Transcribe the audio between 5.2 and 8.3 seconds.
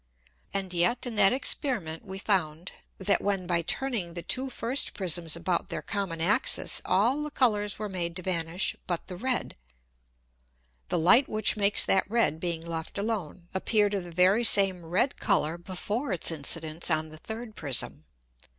about their common Axis all the Colours were made to